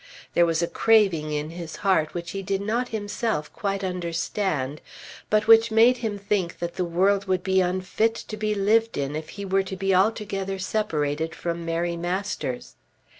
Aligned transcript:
There 0.33 0.47
was 0.47 0.63
a 0.63 0.67
craving 0.67 1.31
in 1.31 1.51
his 1.51 1.75
heart 1.85 2.15
which 2.15 2.31
he 2.31 2.41
did 2.41 2.59
not 2.59 2.87
himself 2.87 3.53
quite 3.53 3.83
understand, 3.83 4.81
but 5.29 5.45
which 5.45 5.69
made 5.69 5.97
him 5.97 6.17
think 6.17 6.57
that 6.57 6.73
the 6.73 6.83
world 6.83 7.25
would 7.25 7.43
be 7.43 7.61
unfit 7.61 8.15
to 8.15 8.35
be 8.35 8.55
lived 8.55 8.97
in 8.97 9.15
if 9.15 9.29
he 9.29 9.45
were 9.45 9.61
to 9.61 9.75
be 9.75 9.93
altogether 9.93 10.57
separated 10.57 11.35
from 11.35 11.65
Mary 11.65 11.97
Masters. 11.97 12.73